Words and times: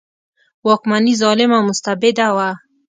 واکمني 0.67 1.13
ظالمه 1.21 1.55
او 1.59 1.63
مستبده 1.69 2.27
وه. 2.35 2.49